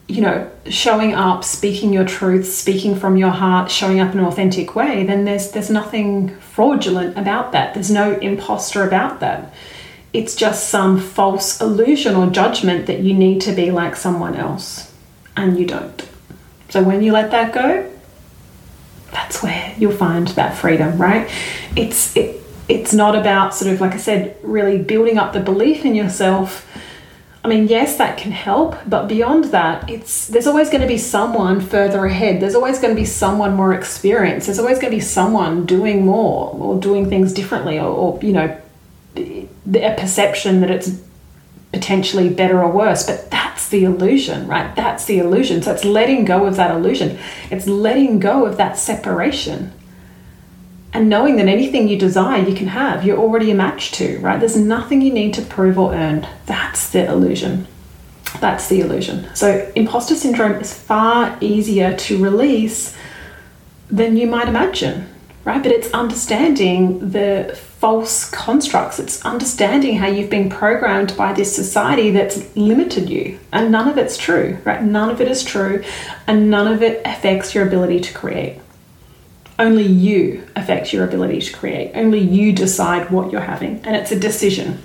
you 0.07 0.21
know, 0.21 0.51
showing 0.69 1.15
up, 1.15 1.45
speaking 1.45 1.93
your 1.93 2.05
truth, 2.05 2.47
speaking 2.47 2.95
from 2.95 3.17
your 3.17 3.31
heart, 3.31 3.71
showing 3.71 4.01
up 4.01 4.13
in 4.13 4.19
an 4.19 4.27
authentic 4.27 4.75
way, 4.75 5.05
then 5.05 5.25
there's 5.25 5.51
there's 5.53 5.71
nothing 5.71 6.29
fraudulent 6.41 7.17
about 7.17 7.53
that. 7.53 7.75
There's 7.75 7.91
no 7.91 8.13
imposter 8.19 8.87
about 8.87 9.21
that. 9.21 9.55
It's 10.13 10.37
just 10.37 10.69
some 10.69 11.01
false 11.01 11.61
illusion 11.61 12.15
or 12.15 12.29
judgment 12.31 12.87
that 12.87 13.01
you 13.01 13.15
need 13.15 13.41
to 13.43 13.53
be 13.53 13.71
like 13.71 13.97
someone 13.97 14.37
else 14.37 14.93
and 15.37 15.59
you 15.59 15.67
don't. 15.67 16.09
So 16.75 16.83
when 16.83 17.05
you 17.05 17.13
let 17.13 17.31
that 17.31 17.55
go, 17.55 17.89
that's 19.13 19.45
where 19.45 19.73
you'll 19.79 19.93
find 19.93 20.27
that 20.27 20.59
freedom, 20.59 20.99
right? 20.99 21.31
It's 21.77 22.17
it 22.17 22.43
it's 22.69 22.93
not 22.93 23.15
about 23.15 23.55
sort 23.55 23.73
of 23.73 23.81
like 23.81 23.93
I 23.93 23.99
said, 23.99 24.37
really 24.43 24.79
building 24.83 25.17
up 25.17 25.33
the 25.33 25.39
belief 25.39 25.85
in 25.85 25.95
yourself 25.95 26.67
I 27.45 27.47
mean, 27.47 27.69
yes, 27.69 27.97
that 27.99 28.19
can 28.19 28.33
help, 28.33 28.75
but 28.89 29.07
beyond 29.07 29.45
that, 29.53 29.89
it's 29.89 30.27
there's 30.27 30.49
always 30.49 30.69
going 30.69 30.81
to 30.81 30.89
be 30.89 30.99
someone 30.99 31.61
further 31.61 32.07
ahead. 32.07 32.41
There's 32.43 32.57
always 32.57 32.81
going 32.81 32.93
to 32.93 33.01
be 33.01 33.07
someone 33.07 33.55
more 33.55 33.73
experienced. 33.73 34.47
There's 34.47 34.59
always 34.59 34.79
going 34.81 34.91
to 34.91 34.97
be 34.97 35.07
someone 35.19 35.67
doing 35.67 36.05
more 36.05 36.51
or 36.55 36.81
doing 36.81 37.09
things 37.09 37.33
differently, 37.33 37.79
or, 37.79 37.87
or 37.87 38.19
you 38.21 38.33
know, 38.33 38.61
a 39.17 39.95
perception 39.97 40.61
that 40.63 40.73
it's 40.73 40.91
potentially 41.75 42.29
better 42.31 42.63
or 42.63 42.71
worse. 42.71 43.05
But 43.05 43.31
that's 43.31 43.69
the 43.69 43.85
illusion, 43.85 44.47
right? 44.47 44.75
That's 44.75 45.05
the 45.05 45.19
illusion. 45.19 45.63
So 45.63 45.73
it's 45.73 45.85
letting 45.85 46.25
go 46.25 46.47
of 46.47 46.57
that 46.57 46.71
illusion. 46.71 47.19
It's 47.51 47.67
letting 47.67 48.19
go 48.19 48.47
of 48.47 48.57
that 48.57 48.79
separation 48.79 49.73
and 50.93 51.09
knowing 51.09 51.37
that 51.37 51.49
anything 51.49 51.89
you 51.89 51.99
desire 51.99 52.41
you 52.49 52.55
can 52.55 52.69
have 52.69 53.05
you're 53.05 53.19
already 53.19 53.51
a 53.51 53.55
match 53.55 53.91
to 53.91 54.17
right 54.21 54.39
there's 54.39 54.57
nothing 54.57 55.03
you 55.03 55.13
need 55.13 55.35
to 55.35 55.43
prove 55.43 55.77
or 55.77 55.93
earn 55.93 56.25
that's 56.47 56.91
the 56.91 57.05
illusion 57.05 57.67
That's 58.41 58.69
the 58.69 58.81
illusion. 58.81 59.29
So, 59.35 59.71
imposter 59.75 60.15
syndrome 60.15 60.61
is 60.61 60.73
far 60.73 61.37
easier 61.41 61.97
to 61.97 62.23
release 62.23 62.97
than 63.91 64.17
you 64.17 64.27
might 64.27 64.49
imagine, 64.49 65.09
right? 65.45 65.63
But 65.63 65.73
it's 65.73 65.91
understanding 65.93 67.11
the 67.11 67.59
false 67.79 68.31
constructs, 68.31 68.99
it's 68.99 69.25
understanding 69.25 69.99
how 69.99 70.07
you've 70.07 70.31
been 70.31 70.49
programmed 70.49 71.17
by 71.17 71.33
this 71.33 71.55
society 71.55 72.11
that's 72.11 72.57
limited 72.57 73.11
you. 73.11 73.39
And 73.53 73.71
none 73.71 73.89
of 73.89 73.99
it's 73.99 74.17
true, 74.17 74.59
right? 74.65 74.83
None 74.83 75.11
of 75.11 75.21
it 75.21 75.29
is 75.29 75.45
true, 75.45 75.85
and 76.27 76.51
none 76.51 76.67
of 76.67 76.83
it 76.83 77.03
affects 77.05 77.55
your 77.55 77.67
ability 77.67 78.01
to 78.01 78.15
create. 78.15 78.61
Only 79.59 79.85
you 79.85 80.47
affect 80.57 80.93
your 80.93 81.05
ability 81.05 81.41
to 81.41 81.53
create. 81.53 81.93
Only 81.95 82.19
you 82.19 82.53
decide 82.53 83.11
what 83.11 83.31
you're 83.31 83.43
having, 83.43 83.81
and 83.85 83.95
it's 83.95 84.11
a 84.11 84.19
decision 84.19 84.83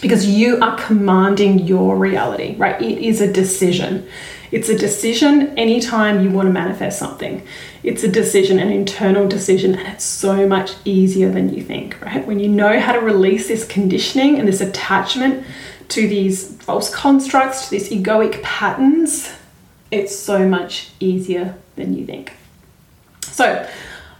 because 0.00 0.26
you 0.26 0.60
are 0.60 0.76
commanding 0.76 1.60
your 1.60 1.96
reality, 1.96 2.56
right? 2.56 2.80
It 2.80 2.98
is 2.98 3.20
a 3.20 3.32
decision. 3.32 4.08
It's 4.50 4.68
a 4.68 4.78
decision 4.78 5.58
anytime 5.58 6.22
you 6.22 6.30
want 6.30 6.46
to 6.46 6.52
manifest 6.52 6.98
something. 6.98 7.46
It's 7.82 8.02
a 8.02 8.08
decision, 8.08 8.58
an 8.58 8.70
internal 8.70 9.28
decision, 9.28 9.74
and 9.74 9.88
it's 9.88 10.04
so 10.04 10.48
much 10.48 10.72
easier 10.84 11.30
than 11.30 11.52
you 11.52 11.62
think, 11.62 12.00
right? 12.00 12.26
When 12.26 12.38
you 12.38 12.48
know 12.48 12.80
how 12.80 12.92
to 12.92 13.00
release 13.00 13.48
this 13.48 13.66
conditioning 13.66 14.38
and 14.38 14.48
this 14.48 14.60
attachment 14.60 15.44
to 15.88 16.08
these 16.08 16.56
false 16.56 16.94
constructs, 16.94 17.64
to 17.64 17.70
these 17.70 17.90
egoic 17.90 18.42
patterns, 18.42 19.32
it's 19.90 20.16
so 20.16 20.48
much 20.48 20.90
easier 21.00 21.56
than 21.76 21.94
you 21.94 22.06
think. 22.06 22.32
So, 23.22 23.68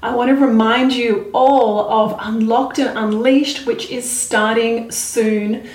I 0.00 0.14
want 0.14 0.28
to 0.28 0.36
remind 0.36 0.92
you 0.92 1.28
all 1.34 1.90
of 1.90 2.16
Unlocked 2.20 2.78
and 2.78 2.96
Unleashed, 2.96 3.66
which 3.66 3.90
is 3.90 4.08
starting 4.08 4.92
soon. 4.92 5.68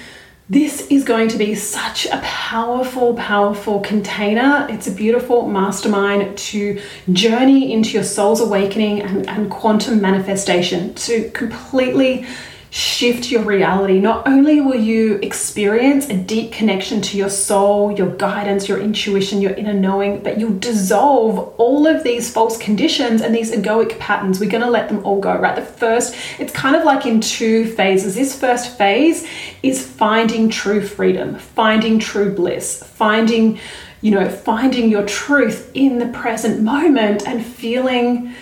This 0.49 0.87
is 0.87 1.03
going 1.03 1.27
to 1.29 1.37
be 1.37 1.55
such 1.55 2.05
a 2.05 2.21
powerful, 2.23 3.15
powerful 3.15 3.81
container. 3.81 4.65
It's 4.69 4.87
a 4.87 4.93
beautiful 4.93 5.49
mastermind 5.49 6.37
to 6.37 6.81
journey 7.11 7.73
into 7.73 7.89
your 7.89 8.03
soul's 8.03 8.39
awakening 8.39 9.01
and, 9.01 9.27
and 9.27 9.51
quantum 9.51 9.99
manifestation 9.99 10.93
to 10.93 11.29
completely 11.31 12.25
shift 12.73 13.29
your 13.29 13.43
reality. 13.43 13.99
Not 13.99 14.27
only 14.27 14.59
will 14.59 14.79
you 14.79 15.19
experience 15.21 16.09
a 16.09 16.17
deep 16.17 16.51
connection 16.51 17.01
to 17.03 17.17
your 17.17 17.29
soul, 17.29 17.91
your 17.91 18.09
guidance, 18.15 18.67
your 18.67 18.79
intuition, 18.79 19.41
your 19.41 19.51
inner 19.51 19.75
knowing, 19.75 20.23
but 20.23 20.39
you'll 20.39 20.57
dissolve 20.57 21.53
all 21.59 21.85
of 21.85 22.03
these 22.03 22.33
false 22.33 22.57
conditions 22.57 23.21
and 23.21 23.35
these 23.35 23.51
egoic 23.51 23.99
patterns. 23.99 24.39
We're 24.39 24.49
going 24.49 24.63
to 24.63 24.71
let 24.71 24.89
them 24.89 25.05
all 25.05 25.21
go, 25.21 25.37
right? 25.37 25.55
The 25.55 25.61
first, 25.61 26.15
it's 26.39 26.51
kind 26.51 26.75
of 26.75 26.83
like 26.83 27.05
in 27.05 27.21
two 27.21 27.67
phases. 27.75 28.15
This 28.15 28.35
first 28.35 28.75
phase 28.75 29.27
is 29.61 29.85
finding 29.85 30.49
true 30.49 30.81
freedom, 30.81 31.35
finding 31.35 31.99
true 31.99 32.33
bliss, 32.33 32.81
finding, 32.81 33.59
you 34.01 34.09
know, 34.09 34.27
finding 34.27 34.89
your 34.89 35.05
truth 35.05 35.69
in 35.75 35.99
the 35.99 36.07
present 36.07 36.63
moment 36.63 37.27
and 37.27 37.45
feeling 37.45 38.33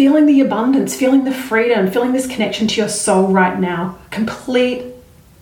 feeling 0.00 0.24
the 0.24 0.40
abundance, 0.40 0.96
feeling 0.96 1.24
the 1.24 1.30
freedom, 1.30 1.90
feeling 1.90 2.12
this 2.14 2.26
connection 2.26 2.66
to 2.66 2.80
your 2.80 2.88
soul 2.88 3.28
right 3.28 3.60
now. 3.60 3.98
Complete 4.10 4.82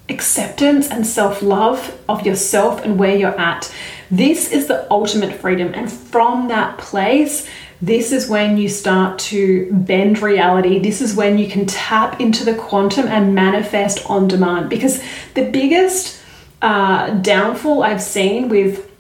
acceptance 0.09 0.91
and 0.91 1.07
self 1.07 1.43
love 1.43 1.97
of 2.09 2.27
yourself 2.27 2.83
and 2.83 2.99
where 2.99 3.15
you're 3.15 3.39
at. 3.39 3.73
This 4.11 4.51
is 4.51 4.67
the 4.67 4.85
ultimate 4.91 5.33
freedom. 5.33 5.73
And 5.75 5.89
from 5.93 6.49
that 6.49 6.77
place, 6.77 7.49
this 7.81 8.11
is 8.11 8.29
when 8.29 8.57
you 8.57 8.69
start 8.69 9.21
to 9.31 9.71
bend 9.73 10.21
reality. 10.23 10.81
This 10.81 11.01
is 11.01 11.15
when 11.15 11.39
you 11.39 11.49
can 11.49 11.65
tap 11.65 12.21
into 12.21 12.45
the 12.45 12.57
quantum 12.57 13.07
and 13.07 13.37
manifest 13.37 14.11
on 14.11 14.27
demand. 14.27 14.71
Because 14.71 15.01
the 15.35 15.49
biggest 15.49 16.21
uh, 16.63 17.11
downfall 17.11 17.85
I've 17.85 18.03
seen 18.03 18.49
with 18.49 18.91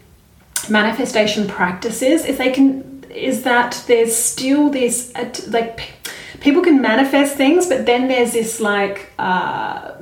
manifestation 0.70 1.48
practices 1.48 2.24
is 2.24 2.38
they 2.38 2.52
can 2.52 2.87
is 3.18 3.42
that 3.42 3.84
there's 3.86 4.16
still 4.16 4.70
this 4.70 5.12
like 5.48 5.80
people 6.40 6.62
can 6.62 6.80
manifest 6.80 7.36
things, 7.36 7.66
but 7.66 7.86
then 7.86 8.08
there's 8.08 8.32
this 8.32 8.60
like. 8.60 9.12
Uh, 9.18 9.92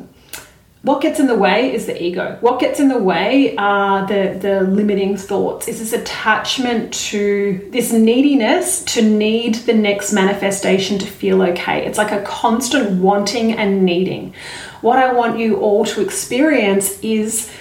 what 0.86 1.00
gets 1.00 1.18
in 1.18 1.26
the 1.26 1.34
way 1.34 1.74
is 1.74 1.86
the 1.86 2.00
ego. 2.00 2.38
What 2.40 2.60
gets 2.60 2.78
in 2.78 2.86
the 2.86 2.96
way 2.96 3.56
are 3.56 4.06
the, 4.06 4.38
the 4.40 4.60
limiting 4.60 5.16
thoughts, 5.16 5.66
is 5.66 5.80
this 5.80 5.92
attachment 5.92 6.94
to 7.10 7.68
this 7.72 7.92
neediness 7.92 8.84
to 8.94 9.02
need 9.02 9.56
the 9.56 9.72
next 9.72 10.12
manifestation 10.12 10.96
to 11.00 11.06
feel 11.06 11.42
okay. 11.42 11.84
It's 11.84 11.98
like 11.98 12.12
a 12.12 12.22
constant 12.22 13.00
wanting 13.02 13.52
and 13.52 13.84
needing. 13.84 14.32
What 14.80 14.96
I 15.00 15.12
want 15.12 15.40
you 15.40 15.56
all 15.56 15.84
to 15.86 16.00
experience 16.00 17.00
is, 17.00 17.52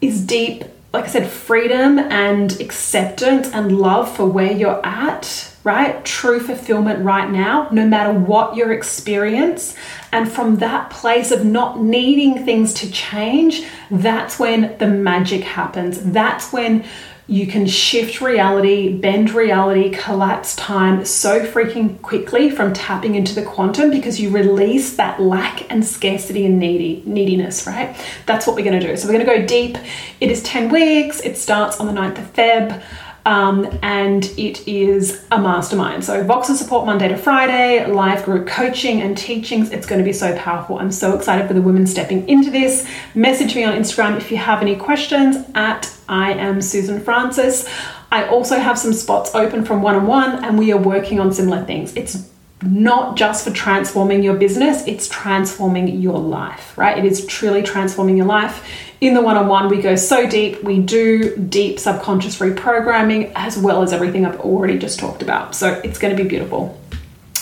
is 0.00 0.24
deep 0.24 0.62
like 0.92 1.04
I 1.04 1.08
said, 1.08 1.30
freedom 1.30 1.98
and 1.98 2.60
acceptance 2.60 3.48
and 3.48 3.78
love 3.78 4.14
for 4.14 4.26
where 4.26 4.52
you're 4.52 4.84
at, 4.84 5.50
right? 5.64 6.04
True 6.04 6.38
fulfillment 6.38 7.02
right 7.02 7.30
now, 7.30 7.68
no 7.72 7.86
matter 7.86 8.12
what 8.12 8.56
your 8.56 8.72
experience. 8.72 9.74
And 10.12 10.30
from 10.30 10.56
that 10.56 10.90
place 10.90 11.30
of 11.30 11.46
not 11.46 11.80
needing 11.80 12.44
things 12.44 12.74
to 12.74 12.92
change, 12.92 13.64
that's 13.90 14.38
when 14.38 14.76
the 14.78 14.86
magic 14.86 15.44
happens. 15.44 16.02
That's 16.02 16.52
when 16.52 16.84
you 17.28 17.46
can 17.46 17.66
shift 17.66 18.20
reality, 18.20 18.92
bend 18.92 19.30
reality, 19.30 19.90
collapse 19.90 20.56
time 20.56 21.04
so 21.04 21.46
freaking 21.46 22.00
quickly 22.02 22.50
from 22.50 22.72
tapping 22.72 23.14
into 23.14 23.34
the 23.34 23.42
quantum 23.42 23.90
because 23.90 24.20
you 24.20 24.30
release 24.30 24.96
that 24.96 25.20
lack 25.20 25.70
and 25.70 25.84
scarcity 25.84 26.44
and 26.44 26.58
needy 26.58 27.02
neediness, 27.06 27.66
right? 27.66 27.96
That's 28.26 28.46
what 28.46 28.56
we're 28.56 28.64
going 28.64 28.80
to 28.80 28.86
do. 28.86 28.96
So 28.96 29.06
we're 29.06 29.14
going 29.14 29.26
to 29.26 29.40
go 29.40 29.46
deep. 29.46 29.78
It 30.20 30.30
is 30.30 30.42
10 30.42 30.70
weeks. 30.70 31.20
It 31.20 31.38
starts 31.38 31.78
on 31.78 31.86
the 31.86 31.92
9th 31.92 32.18
of 32.18 32.32
Feb. 32.32 32.82
Um, 33.24 33.78
and 33.82 34.24
it 34.36 34.66
is 34.66 35.24
a 35.30 35.38
mastermind. 35.38 36.04
So, 36.04 36.24
Voxer 36.24 36.54
support 36.54 36.86
Monday 36.86 37.08
to 37.08 37.16
Friday, 37.16 37.86
live 37.86 38.24
group 38.24 38.48
coaching 38.48 39.00
and 39.00 39.16
teachings. 39.16 39.70
It's 39.70 39.86
going 39.86 40.00
to 40.00 40.04
be 40.04 40.12
so 40.12 40.36
powerful. 40.36 40.78
I'm 40.78 40.90
so 40.90 41.16
excited 41.16 41.46
for 41.46 41.54
the 41.54 41.62
women 41.62 41.86
stepping 41.86 42.28
into 42.28 42.50
this. 42.50 42.88
Message 43.14 43.54
me 43.54 43.62
on 43.62 43.74
Instagram 43.74 44.16
if 44.16 44.30
you 44.30 44.38
have 44.38 44.60
any 44.60 44.74
questions 44.74 45.36
at 45.54 45.94
I 46.08 46.32
am 46.32 46.60
Susan 46.60 47.00
Francis. 47.00 47.68
I 48.10 48.26
also 48.26 48.58
have 48.58 48.78
some 48.78 48.92
spots 48.92 49.34
open 49.34 49.64
from 49.64 49.82
one 49.82 49.94
on 49.94 50.06
one, 50.06 50.44
and 50.44 50.58
we 50.58 50.72
are 50.72 50.78
working 50.78 51.20
on 51.20 51.32
similar 51.32 51.64
things. 51.64 51.94
It's 51.96 52.28
not 52.62 53.16
just 53.16 53.44
for 53.44 53.50
transforming 53.52 54.22
your 54.22 54.34
business, 54.34 54.86
it's 54.86 55.08
transforming 55.08 55.88
your 56.00 56.18
life, 56.18 56.76
right? 56.76 56.98
It 56.98 57.04
is 57.04 57.26
truly 57.26 57.62
transforming 57.62 58.16
your 58.16 58.26
life. 58.26 58.68
In 59.02 59.14
the 59.14 59.20
one 59.20 59.36
on 59.36 59.48
one, 59.48 59.68
we 59.68 59.82
go 59.82 59.96
so 59.96 60.28
deep. 60.28 60.62
We 60.62 60.78
do 60.78 61.36
deep 61.36 61.80
subconscious 61.80 62.38
reprogramming 62.38 63.32
as 63.34 63.58
well 63.58 63.82
as 63.82 63.92
everything 63.92 64.24
I've 64.24 64.38
already 64.38 64.78
just 64.78 65.00
talked 65.00 65.22
about. 65.22 65.56
So 65.56 65.80
it's 65.82 65.98
going 65.98 66.16
to 66.16 66.22
be 66.22 66.28
beautiful. 66.28 66.80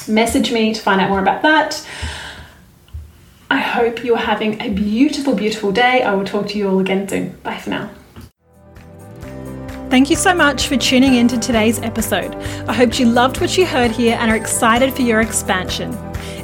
Message 0.09 0.53
me 0.53 0.73
to 0.73 0.81
find 0.81 1.03
out 1.03 1.11
more 1.11 1.21
about 1.21 1.43
that. 1.43 1.87
I 3.51 3.59
hope 3.59 4.03
you're 4.03 4.17
having 4.17 4.59
a 4.63 4.71
beautiful, 4.71 5.35
beautiful 5.35 5.71
day. 5.71 6.03
I 6.03 6.15
will 6.15 6.25
talk 6.25 6.49
to 6.49 6.57
you 6.57 6.67
all 6.67 6.79
again 6.79 7.07
soon. 7.07 7.37
Bye 7.43 7.59
for 7.59 7.69
now. 7.69 7.91
Thank 9.91 10.09
you 10.09 10.17
so 10.17 10.33
much 10.35 10.67
for 10.67 10.79
tuning 10.79 11.17
in 11.17 11.29
to 11.29 11.39
today's 11.39 11.79
episode. 11.81 12.35
I 12.71 12.73
hope 12.73 12.99
you 12.99 13.05
loved 13.05 13.39
what 13.39 13.59
you 13.59 13.67
heard 13.67 13.91
here 13.91 14.17
and 14.19 14.31
are 14.31 14.37
excited 14.37 14.95
for 14.95 15.03
your 15.03 15.21
expansion. 15.21 15.95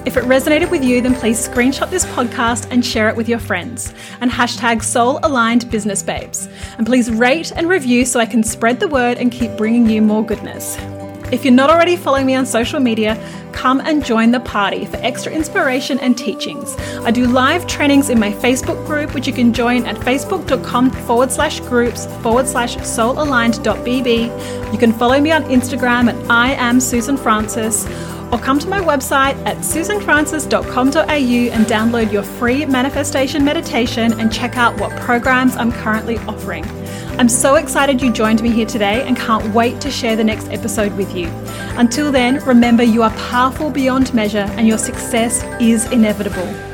If 0.05 0.17
it 0.17 0.25
resonated 0.25 0.71
with 0.71 0.85
you, 0.85 1.01
then 1.01 1.15
please 1.15 1.49
screenshot 1.49 1.91
this 1.91 2.05
podcast 2.07 2.71
and 2.71 2.85
share 2.85 3.09
it 3.09 3.17
with 3.17 3.29
your 3.29 3.39
friends. 3.39 3.93
And 4.21 4.31
hashtag 4.31 4.83
soul 4.83 5.21
aligned 5.23 5.71
business 5.71 6.03
babes. 6.03 6.49
And 6.79 6.87
please 6.87 7.11
rate 7.11 7.53
and 7.55 7.69
review 7.69 8.05
so 8.05 8.21
I 8.21 8.27
can 8.27 8.43
spread 8.43 8.81
the 8.81 8.89
word 8.89 9.19
and 9.19 9.33
keep 9.33 9.57
bringing 9.57 9.89
you 9.89 10.03
more 10.03 10.25
goodness. 10.25 10.77
If 11.33 11.45
you're 11.45 11.53
not 11.53 11.71
already 11.71 11.97
following 11.97 12.25
me 12.25 12.37
on 12.37 12.47
social 12.47 12.79
media, 12.79 13.21
come 13.51 13.81
and 13.81 14.05
join 14.05 14.31
the 14.31 14.39
party 14.39 14.85
for 14.85 14.97
extra 14.99 15.33
inspiration 15.33 15.99
and 15.99 16.17
teachings. 16.17 16.77
I 17.01 17.11
do 17.11 17.27
live 17.27 17.67
trainings 17.67 18.11
in 18.11 18.21
my 18.21 18.31
Facebook 18.31 18.87
group, 18.87 19.13
which 19.13 19.27
you 19.27 19.33
can 19.33 19.53
join 19.53 19.87
at 19.87 19.97
facebook.com 19.97 20.91
forward 20.91 21.33
slash 21.33 21.59
groups 21.61 22.07
forward 22.23 22.47
slash 22.47 22.77
soulaligned.bb. 22.77 24.73
You 24.73 24.79
can 24.79 24.93
follow 24.93 25.21
me 25.21 25.33
on 25.33 25.43
Instagram 25.45 26.13
at 26.13 26.31
I 26.31 26.53
am 26.53 26.79
Susan 26.79 27.17
Francis 27.17 27.87
or 28.33 28.39
come 28.39 28.59
to 28.59 28.69
my 28.69 28.81
website 28.81 29.35
at 29.47 29.57
susanfrancis.com.au 29.59 31.07
and 31.07 31.67
download 31.67 32.13
your 32.13 32.23
free 32.23 32.67
manifestation 32.67 33.45
meditation 33.45 34.19
and 34.21 34.33
check 34.33 34.57
out 34.57 34.79
what 34.81 34.91
programs 35.01 35.57
I'm 35.57 35.73
currently 35.73 36.19
offering. 36.19 36.65
I'm 37.19 37.29
so 37.29 37.55
excited 37.55 38.03
you 38.03 38.13
joined 38.13 38.43
me 38.43 38.51
here 38.51 38.67
today 38.67 39.03
and 39.07 39.17
can't 39.17 39.55
wait 39.55 39.81
to 39.81 39.91
share 39.91 40.17
the 40.17 40.25
next 40.25 40.49
episode 40.51 40.95
with 40.97 41.17
you. 41.17 41.29
Until 41.79 42.13
then, 42.13 42.45
remember 42.45 42.83
you 42.83 43.03
are 43.03 43.11
powerful 43.31 43.71
beyond 43.71 44.13
measure 44.13 44.47
and 44.57 44.69
your 44.69 44.79
success 44.79 45.43
is 45.61 45.91
inevitable. 45.93 46.66